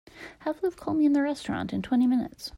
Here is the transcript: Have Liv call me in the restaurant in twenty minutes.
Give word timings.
Have 0.39 0.63
Liv 0.63 0.75
call 0.77 0.95
me 0.95 1.05
in 1.05 1.13
the 1.13 1.21
restaurant 1.21 1.71
in 1.71 1.83
twenty 1.83 2.07
minutes. 2.07 2.49